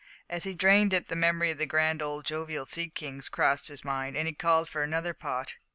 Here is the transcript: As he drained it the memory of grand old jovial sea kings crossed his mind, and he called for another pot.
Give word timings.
As 0.27 0.45
he 0.45 0.55
drained 0.55 0.93
it 0.93 1.09
the 1.09 1.15
memory 1.15 1.51
of 1.51 1.67
grand 1.67 2.01
old 2.01 2.25
jovial 2.25 2.65
sea 2.65 2.89
kings 2.89 3.29
crossed 3.29 3.67
his 3.67 3.85
mind, 3.85 4.17
and 4.17 4.27
he 4.27 4.33
called 4.33 4.67
for 4.67 4.81
another 4.81 5.13
pot. 5.13 5.57